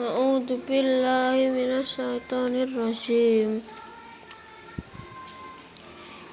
[0.00, 3.62] أعوذ بالله من الشيطان الرجيم